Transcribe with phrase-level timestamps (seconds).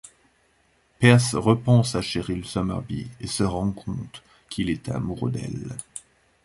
[0.97, 5.77] Persse repense à Cheryl Summerbee et se rend compte qu'il est amoureux d'elle.